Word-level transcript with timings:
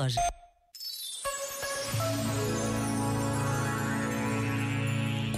loja. 0.00 0.20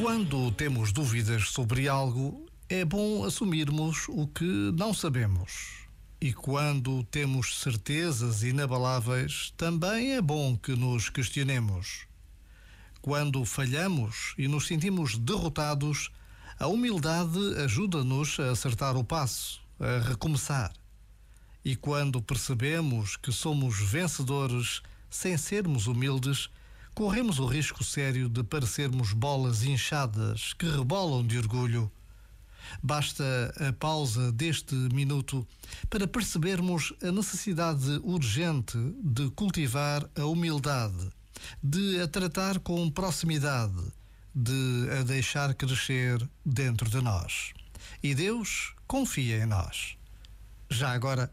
Quando 0.00 0.52
temos 0.52 0.92
dúvidas 0.92 1.50
sobre 1.50 1.88
algo, 1.88 2.46
é 2.68 2.84
bom 2.84 3.24
assumirmos 3.24 4.06
o 4.08 4.26
que 4.28 4.72
não 4.76 4.94
sabemos. 4.94 5.82
E 6.20 6.32
quando 6.32 7.02
temos 7.04 7.60
certezas 7.60 8.44
inabaláveis, 8.44 9.52
também 9.56 10.12
é 10.12 10.22
bom 10.22 10.56
que 10.56 10.76
nos 10.76 11.08
questionemos. 11.08 12.06
Quando 13.00 13.44
falhamos 13.44 14.32
e 14.38 14.46
nos 14.46 14.68
sentimos 14.68 15.18
derrotados, 15.18 16.10
a 16.56 16.68
humildade 16.68 17.38
ajuda-nos 17.64 18.38
a 18.38 18.52
acertar 18.52 18.96
o 18.96 19.02
passo, 19.02 19.60
a 19.80 20.08
recomeçar. 20.08 20.72
E 21.64 21.76
quando 21.76 22.20
percebemos 22.20 23.16
que 23.16 23.30
somos 23.30 23.78
vencedores 23.78 24.82
sem 25.08 25.36
sermos 25.36 25.86
humildes, 25.86 26.50
corremos 26.94 27.38
o 27.38 27.46
risco 27.46 27.84
sério 27.84 28.28
de 28.28 28.42
parecermos 28.42 29.12
bolas 29.12 29.62
inchadas 29.62 30.52
que 30.54 30.66
rebolam 30.66 31.24
de 31.26 31.38
orgulho. 31.38 31.90
Basta 32.82 33.24
a 33.68 33.72
pausa 33.72 34.32
deste 34.32 34.74
minuto 34.74 35.46
para 35.90 36.06
percebermos 36.06 36.92
a 37.02 37.10
necessidade 37.10 38.00
urgente 38.02 38.78
de 39.02 39.30
cultivar 39.30 40.08
a 40.16 40.24
humildade, 40.24 41.10
de 41.62 42.00
a 42.00 42.08
tratar 42.08 42.58
com 42.60 42.90
proximidade, 42.90 43.82
de 44.34 44.88
a 44.98 45.02
deixar 45.02 45.54
crescer 45.54 46.28
dentro 46.44 46.88
de 46.88 47.00
nós. 47.00 47.52
E 48.02 48.14
Deus 48.14 48.74
confia 48.86 49.42
em 49.42 49.46
nós. 49.46 49.96
Já 50.70 50.92
agora, 50.92 51.32